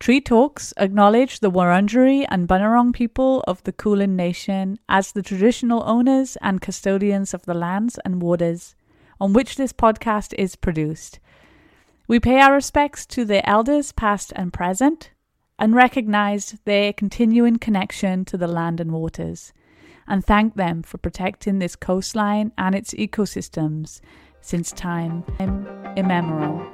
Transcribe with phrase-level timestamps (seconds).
[0.00, 5.82] Tree Talks acknowledge the Wurundjeri and Bunurong people of the Kulin Nation as the traditional
[5.84, 8.76] owners and custodians of the lands and waters
[9.20, 11.18] on which this podcast is produced.
[12.06, 15.10] We pay our respects to their elders, past and present,
[15.58, 19.52] and recognize their continuing connection to the land and waters,
[20.06, 24.00] and thank them for protecting this coastline and its ecosystems
[24.40, 25.24] since time
[25.96, 26.64] immemorial.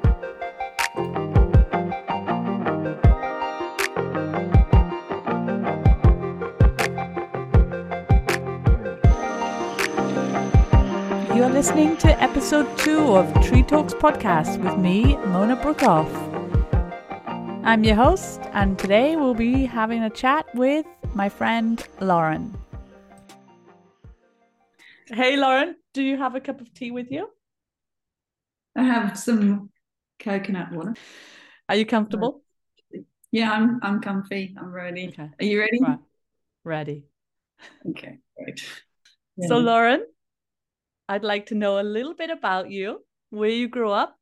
[11.44, 16.08] You're listening to episode two of Tree Talks podcast with me, Mona Brookhoff.
[17.62, 22.56] I'm your host, and today we'll be having a chat with my friend Lauren.
[25.08, 27.28] Hey, Lauren, do you have a cup of tea with you?
[28.74, 29.68] I have some
[30.18, 30.94] coconut water.
[31.68, 32.40] Are you comfortable?
[33.32, 33.80] Yeah, I'm.
[33.82, 34.56] I'm comfy.
[34.58, 35.08] I'm ready.
[35.08, 35.28] Okay.
[35.38, 35.78] Are you ready?
[35.78, 35.98] Right.
[36.64, 37.04] Ready.
[37.90, 38.66] Okay, great.
[39.46, 40.06] So, Lauren,
[41.08, 44.16] I'd like to know a little bit about you, where you grew up.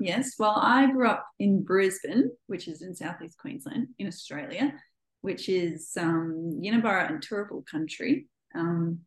[0.00, 4.74] Yes, well, I grew up in Brisbane, which is in southeast Queensland in Australia,
[5.22, 8.26] which is um, and Turrbal country.
[8.54, 9.00] Um,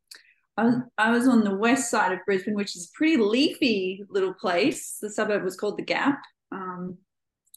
[0.57, 4.03] I was I was on the west side of Brisbane, which is a pretty leafy
[4.09, 4.97] little place.
[5.01, 6.19] The suburb was called the Gap.
[6.51, 6.97] Um,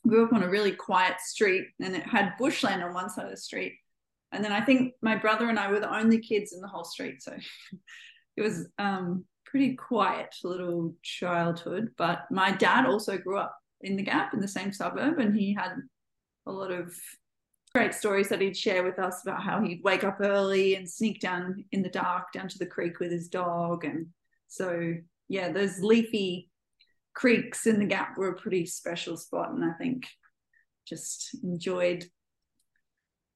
[0.06, 3.30] grew up on a really quiet street, and it had bushland on one side of
[3.30, 3.74] the street.
[4.32, 6.84] And then I think my brother and I were the only kids in the whole
[6.84, 7.36] street, so
[8.36, 11.88] it was um, pretty quiet little childhood.
[11.96, 15.54] But my dad also grew up in the Gap in the same suburb, and he
[15.54, 15.76] had
[16.44, 16.92] a lot of
[17.72, 21.20] great stories that he'd share with us about how he'd wake up early and sneak
[21.20, 23.84] down in the dark down to the creek with his dog.
[23.84, 24.08] And
[24.48, 24.94] so,
[25.28, 26.50] yeah, those leafy
[27.14, 30.08] creeks in the Gap were a pretty special spot, and I think
[30.84, 32.04] just enjoyed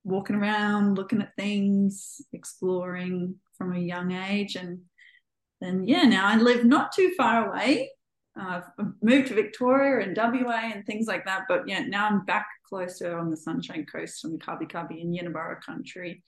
[0.03, 4.57] walking around, looking at things, exploring from a young age.
[4.57, 4.81] And
[5.61, 7.91] then, yeah, now I live not too far away.
[8.39, 11.45] Uh, I've moved to Victoria and WA and things like that.
[11.49, 15.61] But yeah, now I'm back closer on the Sunshine Coast the Kabi Kabi in Jinibara
[15.61, 16.23] country,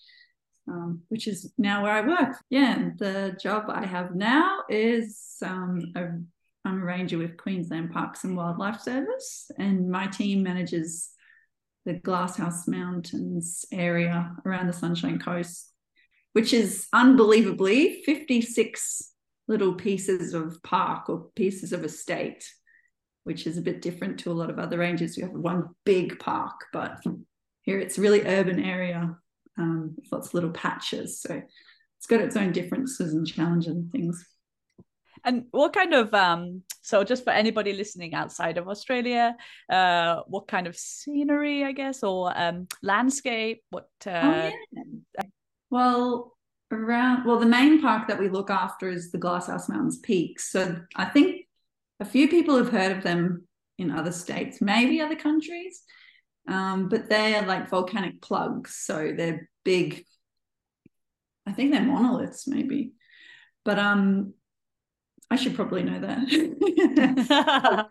[0.68, 2.36] um, which is now where I work.
[2.48, 6.08] Yeah, and the job I have now is um, a,
[6.64, 11.10] I'm a ranger with Queensland Parks and Wildlife Service, and my team manages
[11.86, 15.72] the Glasshouse Mountains area around the Sunshine Coast,
[16.32, 19.09] which is unbelievably 56
[19.50, 22.42] little pieces of park or pieces of estate,
[23.24, 25.16] which is a bit different to a lot of other ranges.
[25.16, 27.02] You have one big park, but
[27.62, 29.16] here it's a really urban area
[29.58, 31.20] um, lots of little patches.
[31.20, 31.42] So
[31.98, 34.24] it's got its own differences and challenges and things.
[35.24, 39.36] And what kind of um so just for anybody listening outside of Australia,
[39.68, 45.24] uh what kind of scenery, I guess, or um landscape, what uh Oh, yeah.
[45.68, 46.36] Well,
[46.72, 50.50] around well, the main park that we look after is the Glasshouse Mountains Peaks.
[50.50, 51.47] So I think
[51.98, 53.47] a few people have heard of them
[53.78, 55.82] in other states, maybe other countries.
[56.48, 60.04] Um, but they're like volcanic plugs, so they're big.
[61.47, 62.92] I think they're monoliths, maybe.
[63.64, 64.34] But um,
[65.30, 67.88] I should probably know that.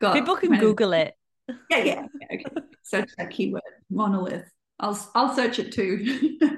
[0.00, 1.14] Got people can kind of- Google it.
[1.48, 1.84] yeah, yeah.
[1.84, 2.44] yeah, Okay.
[2.82, 4.48] Search that keyword, monolith.
[4.80, 6.38] I'll I'll search it too.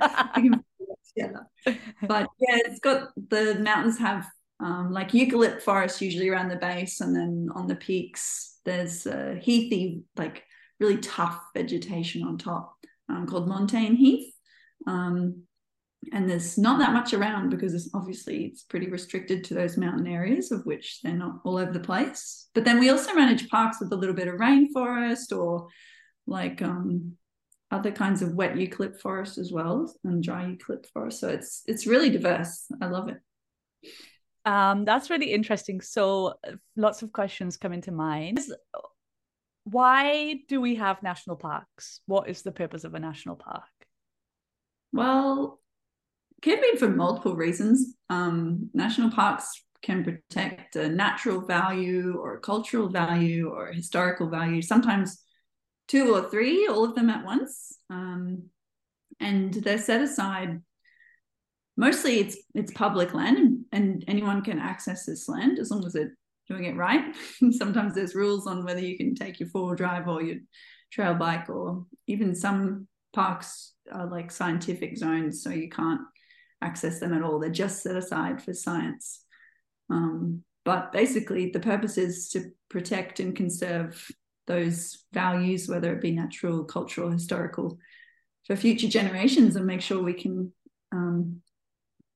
[1.16, 1.80] We can put it together.
[2.08, 4.26] But yeah, it's got the mountains have
[4.60, 9.36] um, like eucalypt forest usually around the base, and then on the peaks there's uh,
[9.40, 10.44] heathy, like
[10.80, 12.74] really tough vegetation on top
[13.08, 14.32] um, called montane heath.
[14.86, 15.42] Um,
[16.12, 20.06] and there's not that much around because it's obviously it's pretty restricted to those mountain
[20.06, 23.78] areas of which they're not all over the place but then we also manage parks
[23.80, 25.66] with a little bit of rainforest or
[26.26, 27.16] like um,
[27.70, 31.86] other kinds of wet eucalypt forest as well and dry eucalypt forest so it's it's
[31.86, 33.18] really diverse i love it
[34.46, 35.80] Um that's really interesting.
[35.82, 36.04] So
[36.46, 38.38] uh, lots of questions come into mind.
[39.64, 42.00] Why do we have national parks?
[42.06, 43.76] What is the purpose of a national park?
[44.96, 45.60] well
[46.42, 52.40] can be for multiple reasons um, national parks can protect a natural value or a
[52.40, 55.22] cultural value or historical value sometimes
[55.88, 57.78] two or three all of them at once.
[57.90, 58.44] Um,
[59.20, 60.60] and they're set aside.
[61.76, 66.16] Mostly it's it's public land and, anyone can access this land as long as they're
[66.48, 67.14] doing it right.
[67.50, 70.36] Sometimes there's rules on whether you can take your four-wheel drive or your
[70.92, 76.00] trail bike or even some parks are like scientific zones so you can't
[76.62, 77.38] access them at all.
[77.38, 79.22] They're just set aside for science.
[79.90, 84.06] Um, but basically the purpose is to protect and conserve
[84.46, 87.78] those values, whether it be natural, cultural, historical,
[88.46, 90.52] for future generations and make sure we can
[90.92, 91.40] um,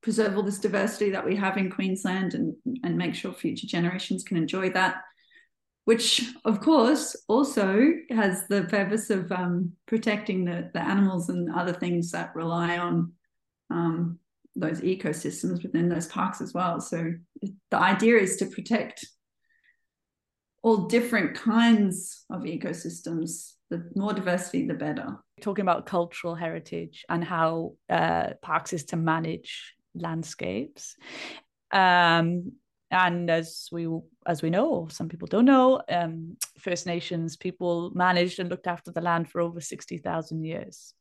[0.03, 2.55] preserve all this diversity that we have in Queensland and,
[2.85, 5.03] and make sure future generations can enjoy that.
[5.87, 11.73] Which, of course, also has the purpose of um, protecting the, the animals and other
[11.73, 13.13] things that rely on
[13.71, 14.19] um,
[14.55, 16.81] those ecosystems within those parks as well.
[16.81, 17.15] So
[17.71, 19.07] the idea is to protect
[20.63, 23.55] all different kinds of ecosystems.
[23.71, 25.17] The more diversity, the better.
[25.41, 30.97] Talking about cultural heritage and how uh, parks is to manage landscapes.
[31.73, 32.53] Um,
[32.91, 33.87] and as we
[34.27, 38.91] as we know, some people don't know, um, First Nations people managed and looked after
[38.91, 40.93] the land for over sixty thousand years.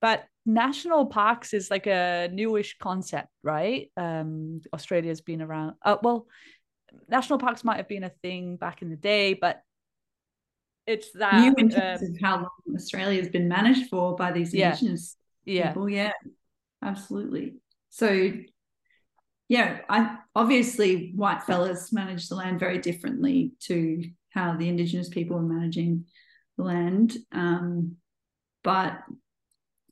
[0.00, 3.90] But national parks is like a newish concept, right?
[3.96, 5.74] Um, Australia's been around.
[5.82, 6.26] Uh, well,
[7.08, 9.62] national parks might have been a thing back in the day, but
[10.86, 14.32] it's that new in terms um, of how long Australia has been managed for by
[14.32, 15.68] these indigenous yeah.
[15.68, 15.88] people.
[15.88, 16.12] Yeah,
[16.82, 17.54] absolutely.
[17.90, 18.32] So,
[19.48, 25.36] yeah, I obviously white fellas manage the land very differently to how the indigenous people
[25.36, 26.06] are managing
[26.56, 27.16] the land.
[27.32, 27.96] Um,
[28.64, 28.98] but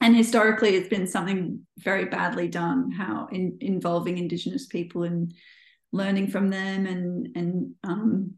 [0.00, 2.91] and historically, it's been something very badly done.
[2.91, 5.35] How in, involving indigenous people and
[5.92, 8.34] learning from them and and um,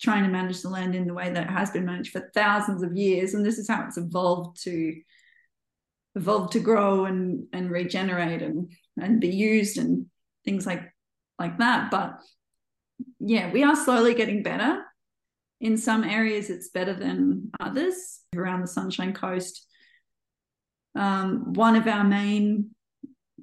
[0.00, 2.82] trying to manage the land in the way that it has been managed for thousands
[2.82, 3.34] of years.
[3.34, 5.00] And this is how it's evolved to
[6.16, 10.06] evolve to grow and and regenerate and and be used and
[10.44, 10.82] things like
[11.38, 11.90] like that.
[11.90, 12.18] But
[13.18, 14.82] yeah we are slowly getting better.
[15.60, 19.66] In some areas it's better than others around the sunshine coast.
[20.96, 22.74] Um, one of our main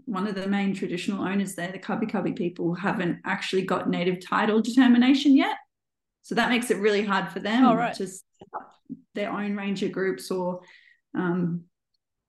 [0.08, 4.26] one of the main traditional owners there, the Kabi Kabi people, haven't actually got native
[4.26, 5.58] title determination yet.
[6.24, 7.94] So that makes it really hard for them oh, right.
[7.96, 8.22] to set
[8.56, 8.72] up
[9.14, 10.62] their own ranger groups or
[11.14, 11.66] um,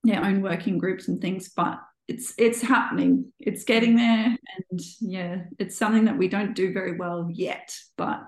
[0.02, 1.50] their own working groups and things.
[1.50, 3.32] But it's it's happening.
[3.38, 4.36] It's getting there,
[4.70, 8.22] and yeah, it's something that we don't do very well yet, but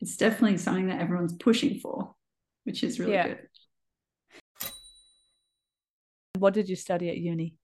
[0.00, 2.14] it's definitely something that everyone's pushing for,
[2.64, 3.28] which is really yeah.
[3.28, 3.38] good.
[6.38, 7.54] What did you study at uni?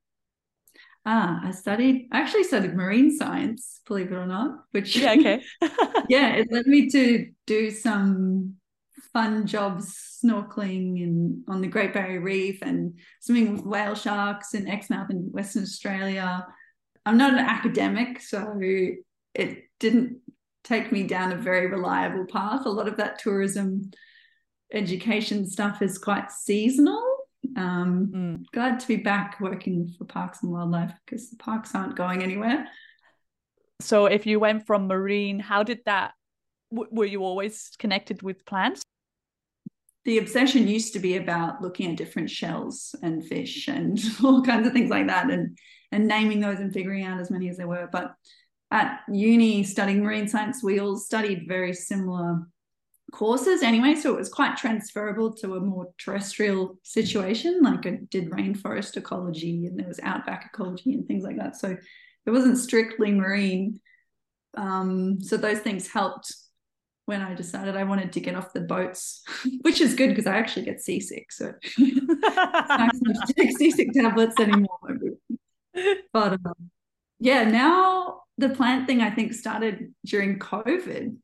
[1.04, 5.42] Ah, I studied, I actually studied marine science, believe it or not, which, yeah, okay.
[6.08, 8.54] yeah, it led me to do some
[9.12, 14.68] fun jobs snorkeling and on the Great Barrier Reef and swimming with whale sharks in
[14.68, 16.46] Exmouth in Western Australia.
[17.04, 18.60] I'm not an academic, so
[19.34, 20.18] it didn't
[20.62, 22.64] take me down a very reliable path.
[22.64, 23.90] A lot of that tourism
[24.72, 27.11] education stuff is quite seasonal
[27.56, 28.44] um, mm.
[28.52, 32.66] Glad to be back working for Parks and Wildlife because the parks aren't going anywhere.
[33.80, 36.12] So, if you went from marine, how did that?
[36.72, 38.82] W- were you always connected with plants?
[40.04, 44.66] The obsession used to be about looking at different shells and fish and all kinds
[44.66, 45.58] of things like that, and
[45.90, 47.88] and naming those and figuring out as many as there were.
[47.90, 48.14] But
[48.70, 52.46] at uni, studying marine science, we all studied very similar
[53.12, 57.60] courses anyway, so it was quite transferable to a more terrestrial situation.
[57.62, 61.56] Like I did rainforest ecology and there was outback ecology and things like that.
[61.56, 61.76] So
[62.26, 63.80] it wasn't strictly marine.
[64.56, 66.34] Um, so those things helped
[67.06, 69.22] when I decided I wanted to get off the boats,
[69.60, 71.30] which is good because I actually get seasick.
[71.30, 71.52] So
[73.36, 74.98] take seasick tablets anymore.
[76.12, 76.70] But um,
[77.18, 81.16] yeah, now the plant thing I think started during COVID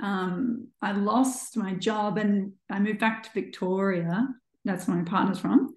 [0.00, 4.28] um, I lost my job and I moved back to Victoria.
[4.64, 5.74] That's where my partner's from.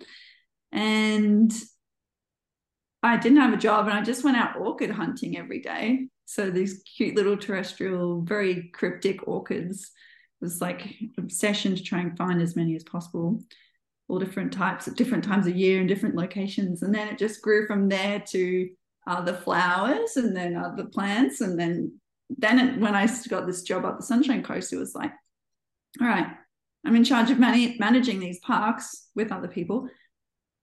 [0.72, 1.52] And
[3.04, 6.08] I didn't have a job and I just went out orchid hunting every day.
[6.26, 9.92] So these cute little terrestrial, very cryptic orchids
[10.42, 13.40] it was like obsession to try and find as many as possible,
[14.08, 16.82] all different types at different times of year and different locations.
[16.82, 18.70] And then it just grew from there to
[19.06, 22.00] other flowers and then other plants and then
[22.38, 25.12] then it, when I got this job up the Sunshine Coast, it was like,
[26.00, 26.28] all right,
[26.86, 29.88] I'm in charge of man- managing these parks with other people.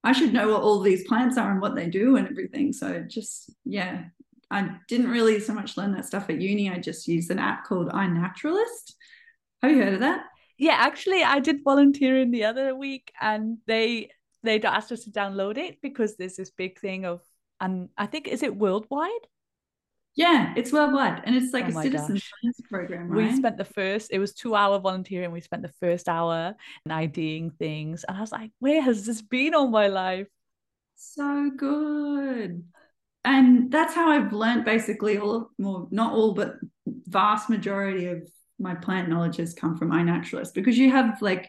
[0.04, 2.72] I should know what all these plants are and what they do and everything.
[2.72, 4.04] So just yeah,
[4.50, 6.70] I didn't really so much learn that stuff at uni.
[6.70, 8.94] I just used an app called iNaturalist.
[9.62, 10.24] Have you heard of that?
[10.56, 14.10] Yeah, actually, I did volunteering the other week, and they
[14.42, 17.20] they asked us to download it because there's this big thing of,
[17.60, 19.26] and I think is it worldwide?
[20.18, 22.32] Yeah, it's worldwide, and it's like oh a citizen gosh.
[22.42, 23.08] science program.
[23.08, 23.30] Right?
[23.30, 25.30] We spent the first; it was two hour volunteering.
[25.30, 29.22] We spent the first hour and IDing things, and I was like, "Where has this
[29.22, 30.26] been all my life?"
[30.96, 32.64] So good,
[33.24, 36.56] and that's how I've learned basically all, more not all, but
[37.06, 41.48] vast majority of my plant knowledge has come from iNaturalist because you have like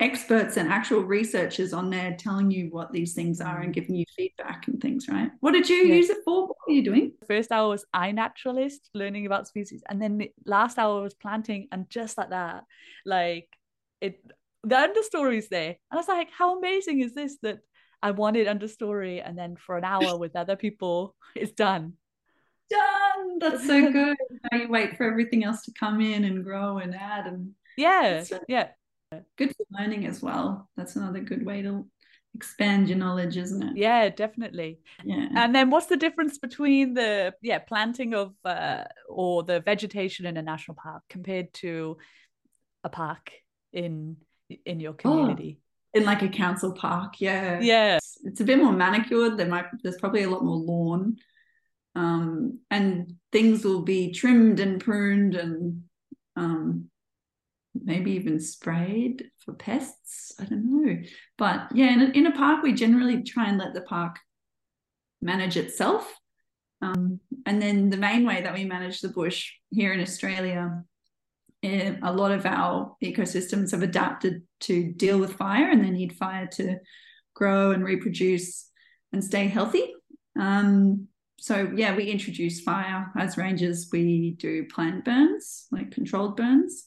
[0.00, 3.74] experts and actual researchers on there telling you what these things are and mm.
[3.74, 5.30] giving you feedback and things, right?
[5.40, 5.94] What did you yeah.
[5.94, 6.48] use it for?
[6.48, 7.12] What were you doing?
[7.26, 11.88] First hour was iNaturalist, learning about species, and then the last hour was planting, and
[11.88, 12.64] just like that,
[13.06, 13.48] like
[14.00, 14.20] it,
[14.64, 17.60] the understory is there, and I was like, how amazing is this that
[18.02, 21.94] I wanted understory, and then for an hour with other people, it's done.
[22.68, 23.38] Done.
[23.38, 24.16] That's so good.
[24.50, 28.24] now you wait for everything else to come in and grow and add and yeah,
[28.48, 28.68] yeah
[29.36, 30.68] good for learning as well.
[30.76, 31.86] That's another good way to
[32.34, 33.76] expand your knowledge, isn't it?
[33.76, 34.80] Yeah, definitely.
[35.04, 35.28] Yeah.
[35.34, 40.36] And then what's the difference between the yeah planting of uh, or the vegetation in
[40.36, 41.98] a national park compared to
[42.82, 43.30] a park
[43.72, 44.16] in
[44.64, 45.58] in your oh, community?
[45.58, 47.60] Oh, in like a council park, yeah.
[47.60, 47.96] Yeah.
[47.96, 49.36] It's, it's a bit more manicured.
[49.36, 51.16] There might there's probably a lot more lawn.
[51.96, 55.84] Um, and things will be trimmed and pruned and
[56.34, 56.90] um,
[57.82, 60.32] maybe even sprayed for pests.
[60.38, 61.02] I don't know.
[61.36, 64.18] But yeah, in a, in a park, we generally try and let the park
[65.20, 66.12] manage itself.
[66.82, 70.82] Um, and then the main way that we manage the bush here in Australia,
[71.62, 76.16] eh, a lot of our ecosystems have adapted to deal with fire and they need
[76.16, 76.76] fire to
[77.34, 78.70] grow and reproduce
[79.12, 79.94] and stay healthy.
[80.38, 83.88] Um, so yeah, we introduce fire as rangers.
[83.92, 86.86] We do planned burns, like controlled burns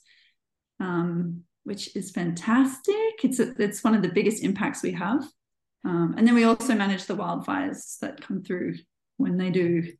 [0.80, 2.96] um, which is fantastic.
[3.24, 5.24] It's a, it's one of the biggest impacts we have.
[5.86, 8.76] Um, and then we also manage the wildfires that come through
[9.18, 9.94] when they do.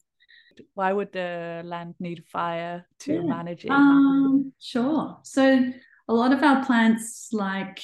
[0.74, 3.22] Why would the land need fire to yeah.
[3.22, 3.72] manage it?
[3.72, 5.18] Um, sure.
[5.24, 5.72] So
[6.08, 7.82] a lot of our plants like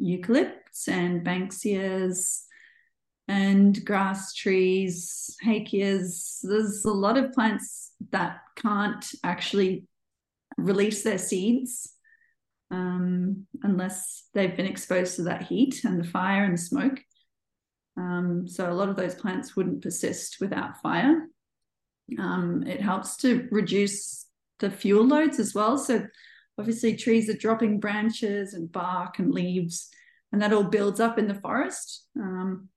[0.00, 2.42] eucalypts and banksias
[3.28, 9.86] and grass trees, hakeas, there's a lot of plants that can't actually
[10.56, 11.92] release their seeds
[12.72, 16.98] um, unless they've been exposed to that heat and the fire and smoke.
[17.96, 21.28] Um, so a lot of those plants wouldn't persist without fire.
[22.18, 24.26] Um, it helps to reduce
[24.58, 25.76] the fuel loads as well.
[25.76, 26.06] So
[26.58, 29.90] obviously trees are dropping branches and bark and leaves,
[30.32, 32.06] and that all builds up in the forest.
[32.18, 32.68] Um,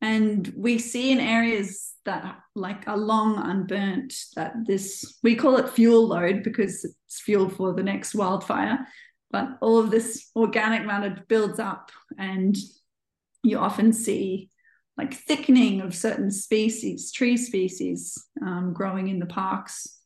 [0.00, 5.68] and we see in areas that like are long unburnt that this we call it
[5.68, 8.80] fuel load because it's fuel for the next wildfire
[9.32, 12.56] but all of this organic matter builds up and
[13.42, 14.50] you often see
[14.98, 19.98] like thickening of certain species tree species um, growing in the parks.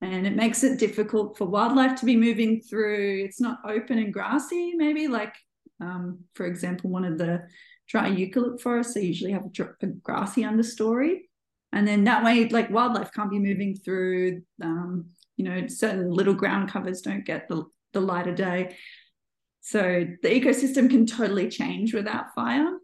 [0.00, 3.22] And it makes it difficult for wildlife to be moving through.
[3.24, 5.34] It's not open and grassy maybe like
[5.80, 7.42] um, for example one of the
[7.88, 11.20] dry eucalypt forests they usually have a, grassy understory.
[11.72, 16.34] And then that way like wildlife can't be moving through um, you know certain little
[16.34, 17.64] ground covers don't get the
[17.94, 18.76] the light of day.
[19.62, 22.78] So the ecosystem can totally change without fire.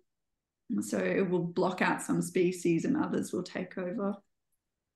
[0.81, 4.15] So it will block out some species and others will take over.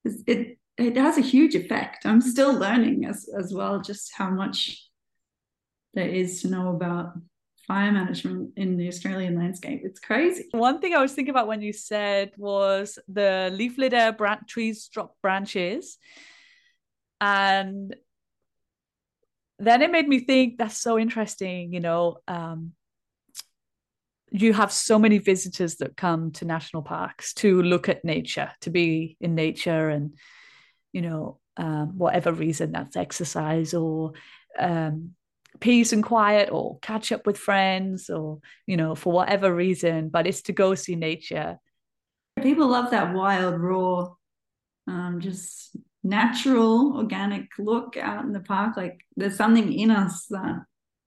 [0.04, 2.06] It it has a huge effect.
[2.06, 4.88] I'm still learning as as well just how much
[5.94, 7.12] there is to know about
[7.66, 9.82] fire management in the Australian landscape.
[9.84, 10.44] It's crazy.
[10.52, 14.88] One thing I was thinking about when you said was the leaf litter branch trees
[14.88, 15.98] drop branches.
[17.20, 17.94] And
[19.58, 22.72] then it made me think that's so interesting you know um,
[24.30, 28.70] you have so many visitors that come to national parks to look at nature to
[28.70, 30.14] be in nature and
[30.92, 34.12] you know um, whatever reason that's exercise or
[34.58, 35.10] um,
[35.60, 40.26] peace and quiet or catch up with friends or you know for whatever reason but
[40.26, 41.58] it's to go see nature.
[42.42, 44.08] People love that wild raw
[44.86, 48.76] um, just natural organic look out in the park.
[48.76, 50.62] Like there's something in us that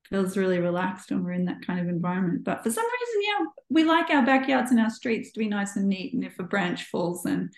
[0.09, 2.43] feels really relaxed when we're in that kind of environment.
[2.43, 5.75] But for some reason yeah we like our backyards and our streets to be nice
[5.75, 6.13] and neat.
[6.13, 7.51] And if a branch falls then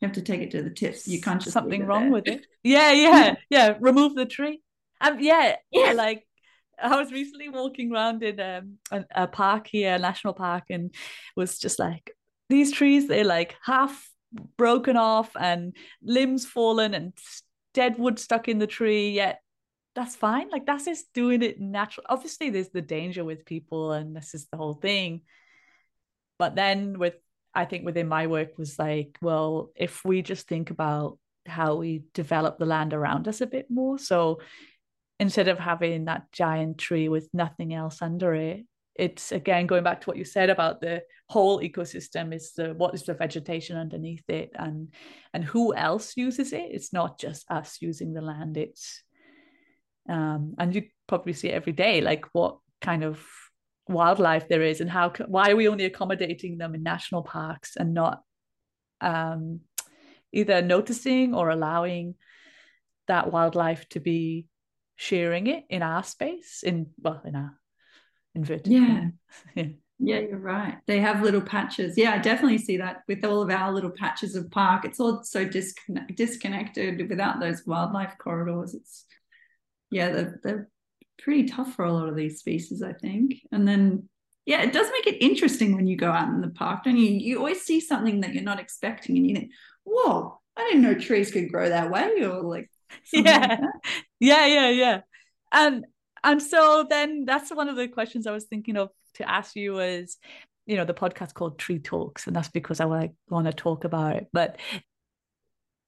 [0.00, 1.08] you have to take it to the tips.
[1.08, 2.12] You can't just something wrong there.
[2.12, 2.46] with it.
[2.62, 3.74] Yeah yeah yeah.
[3.80, 4.60] Remove the tree.
[5.00, 5.56] Um yeah.
[5.72, 6.24] yeah like
[6.82, 10.92] I was recently walking around in um, a, a park here, a national park, and
[11.36, 12.10] was just like
[12.48, 13.06] these trees.
[13.06, 14.10] They're like half
[14.56, 17.12] broken off and limbs fallen and
[17.72, 19.40] dead wood stuck in the tree yet
[19.94, 20.48] that's fine.
[20.50, 22.06] Like that's just doing it natural.
[22.08, 25.22] Obviously there's the danger with people and this is the whole thing.
[26.38, 27.14] But then with
[27.56, 32.02] i think within my work was like well if we just think about how we
[32.12, 33.98] develop the land around us a bit more.
[33.98, 34.40] So
[35.20, 38.64] instead of having that giant tree with nothing else under it
[38.94, 42.94] it's again going back to what you said about the whole ecosystem is the what
[42.94, 44.92] is the vegetation underneath it and
[45.32, 46.68] and who else uses it?
[46.70, 48.56] It's not just us using the land.
[48.56, 49.02] It's
[50.08, 53.24] um, and you probably see every day, like what kind of
[53.88, 57.94] wildlife there is and how why are we only accommodating them in national parks and
[57.94, 58.22] not
[59.00, 59.60] um,
[60.32, 62.14] either noticing or allowing
[63.08, 64.46] that wildlife to be
[64.96, 67.58] sharing it in our space in well in our
[68.34, 69.08] inverted yeah.
[69.54, 69.64] Yeah.
[69.98, 70.78] Yeah you're right.
[70.86, 71.96] They have little patches.
[71.96, 74.84] Yeah i definitely see that with all of our little patches of park.
[74.84, 78.74] It's all so disconnect, disconnected without those wildlife corridors.
[78.74, 79.04] It's
[79.90, 80.68] yeah they're, they're
[81.18, 83.36] pretty tough for a lot of these species i think.
[83.52, 84.08] And then
[84.46, 87.10] yeah it does make it interesting when you go out in the park don't you?
[87.10, 89.52] You always see something that you're not expecting and you think
[89.84, 92.70] whoa i didn't know trees could grow that way or like
[93.12, 93.58] yeah.
[93.60, 93.60] like
[94.20, 95.00] yeah yeah yeah.
[95.52, 95.84] And
[96.24, 99.74] and so then that's one of the questions i was thinking of to ask you
[99.74, 100.16] was
[100.66, 103.84] you know the podcast called tree talks and that's because i like want to talk
[103.84, 104.56] about it but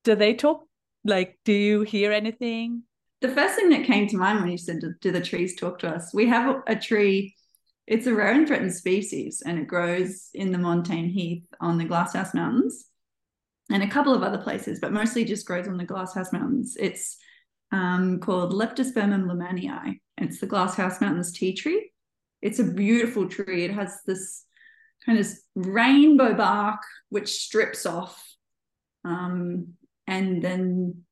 [0.06, 0.62] do they talk
[1.04, 2.82] like do you hear anything?
[3.20, 5.88] The first thing that came to mind when you said do the trees talk to
[5.88, 6.12] us?
[6.12, 7.34] We have a, tree
[7.86, 11.84] it's a rare and threatened species and it grows in the montane heath on the
[11.84, 12.86] glasshouse mountains
[13.70, 16.76] and a couple of other places but mostly just grows on the glasshouse mountains.
[16.78, 17.16] It's
[17.72, 21.90] um, called leptospermum luehmannii it's the glasshouse mountains tea tree
[22.42, 23.64] it's a beautiful tree.
[23.64, 24.44] It has this
[25.04, 28.22] kind of rainbow bark which strips off.
[29.04, 29.74] Um,
[30.06, 31.02] and then,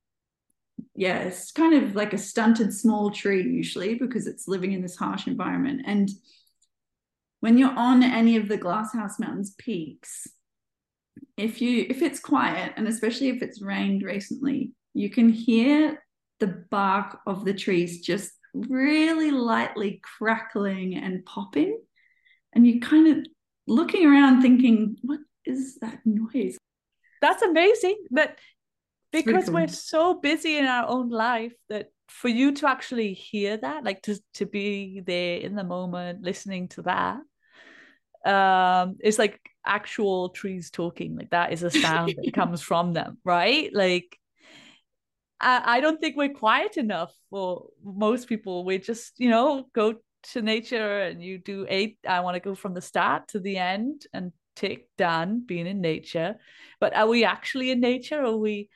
[0.94, 4.96] yeah, it's kind of like a stunted small tree usually because it's living in this
[4.96, 5.82] harsh environment.
[5.86, 6.08] And
[7.40, 10.26] when you're on any of the Glasshouse Mountains peaks,
[11.36, 16.02] if you if it's quiet and especially if it's rained recently, you can hear
[16.38, 21.78] the bark of the trees just really lightly crackling and popping.
[22.52, 23.26] And you're kind of
[23.66, 26.56] looking around thinking, what is that noise?
[27.20, 27.96] That's amazing.
[28.10, 28.38] But
[29.12, 29.54] because cool.
[29.54, 34.02] we're so busy in our own life that for you to actually hear that, like
[34.02, 37.20] to, to be there in the moment, listening to that,
[38.24, 41.16] um, it's like actual trees talking.
[41.16, 43.70] Like that is a sound that comes from them, right?
[43.72, 44.18] Like
[45.40, 48.64] I, I don't think we're quiet enough for most people.
[48.64, 49.96] We just, you know, go
[50.32, 51.98] to nature and you do eight.
[52.08, 55.80] I want to go from the start to the end and take done being in
[55.80, 56.36] nature.
[56.80, 58.22] But are we actually in nature?
[58.22, 58.70] Are we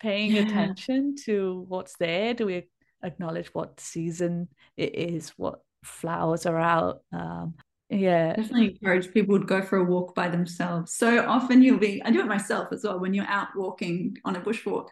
[0.00, 0.42] paying yeah.
[0.42, 2.34] attention to what's there?
[2.34, 2.68] Do we
[3.02, 7.00] acknowledge what season it is, what flowers are out?
[7.12, 7.54] Um,
[7.90, 12.02] yeah definitely encourage people to go for a walk by themselves so often you'll be
[12.04, 14.88] i do it myself as well when you're out walking on a bushwalk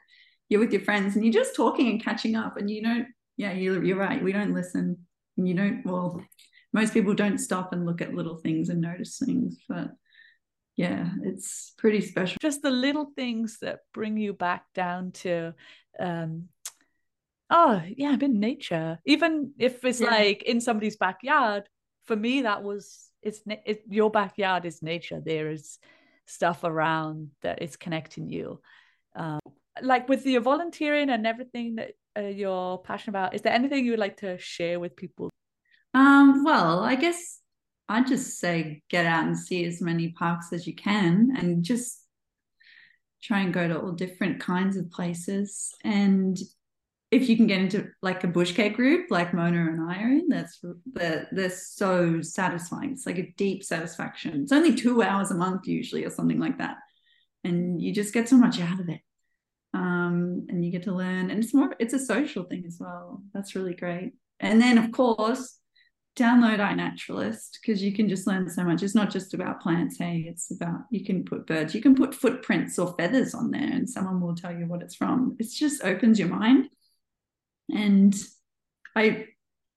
[0.48, 3.52] you're with your friends and you're just talking and catching up and you don't yeah
[3.52, 4.96] you're, you're right we don't listen
[5.36, 6.22] and you don't well
[6.72, 9.90] most people don't stop and look at little things and notice things but
[10.76, 12.36] yeah it's pretty special.
[12.40, 15.54] Just the little things that bring you back down to
[15.98, 16.48] um
[17.50, 18.98] oh yeah i'm in nature.
[19.06, 20.10] Even if it's yeah.
[20.10, 21.64] like in somebody's backyard
[22.06, 25.20] for me that was it's it, your backyard is nature.
[25.24, 25.78] There is
[26.26, 28.60] stuff around that is connecting you.
[29.14, 29.40] Um,
[29.82, 33.92] like with your volunteering and everything that uh, you're passionate about is there anything you
[33.92, 35.30] would like to share with people
[35.94, 37.40] um well i guess
[37.88, 42.02] i just say get out and see as many parks as you can and just
[43.22, 46.38] try and go to all different kinds of places and
[47.10, 50.28] if you can get into like a bushcare group like Mona and I are in,
[50.28, 50.60] that's
[50.92, 52.90] they're, they're so satisfying.
[52.90, 54.42] It's like a deep satisfaction.
[54.42, 56.78] It's only two hours a month usually or something like that.
[57.44, 59.00] And you just get so much out of it
[59.76, 61.30] um, and you get to learn.
[61.30, 63.22] And it's more it's a social thing as well.
[63.34, 64.12] That's really great.
[64.40, 65.58] And then of course
[66.16, 68.82] download iNaturalist because you can just learn so much.
[68.82, 72.14] It's not just about plants hey it's about you can put birds you can put
[72.14, 75.36] footprints or feathers on there and someone will tell you what it's from.
[75.38, 76.70] It just opens your mind.
[77.70, 78.14] And
[78.94, 79.26] i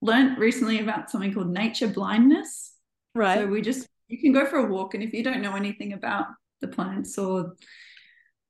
[0.01, 2.73] learned recently about something called nature blindness.
[3.13, 3.39] Right.
[3.39, 5.91] so we just you can go for a walk and if you don't know anything
[5.93, 6.27] about
[6.61, 7.55] the plants or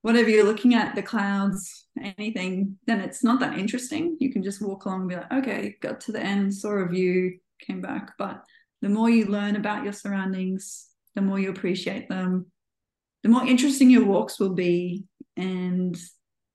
[0.02, 1.86] whatever you're looking at, the clouds,
[2.18, 4.18] anything, then it's not that interesting.
[4.20, 6.88] You can just walk along and be like, okay, got to the end, saw a
[6.88, 8.14] view, came back.
[8.18, 8.44] But
[8.82, 12.46] the more you learn about your surroundings, the more you appreciate them,
[13.24, 15.04] the more interesting your walks will be.
[15.36, 15.98] And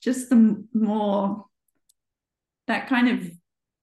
[0.02, 1.44] just the more
[2.66, 3.30] that kind of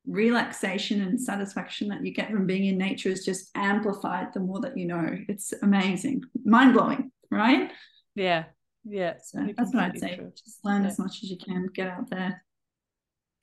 [0.08, 4.60] relaxation and satisfaction that you get from being in nature is just amplified the more
[4.62, 5.18] that you know.
[5.28, 7.72] It's amazing, mind blowing, right?
[8.16, 8.46] Yeah,
[8.84, 10.16] yeah, so that's what I'd say.
[10.16, 10.32] True.
[10.36, 10.90] Just learn yeah.
[10.90, 11.68] as much as you can.
[11.74, 12.44] Get out there,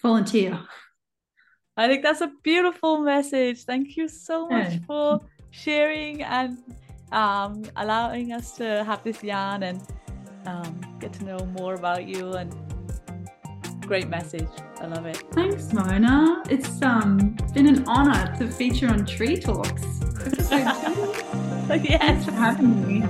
[0.03, 0.61] volunteer.
[1.77, 3.63] I think that's a beautiful message.
[3.63, 4.79] Thank you so much yeah.
[4.87, 5.21] for
[5.51, 6.59] sharing and
[7.13, 9.81] um, allowing us to have this yarn and
[10.47, 12.33] um, get to know more about you.
[12.33, 12.53] And
[13.89, 14.49] great message.
[14.81, 15.23] I love it.
[15.33, 16.43] Thanks, Mona.
[16.51, 19.83] It's um been an honor to feature on Tree Talks.
[20.51, 21.67] yes.
[21.69, 23.05] Thanks for having me.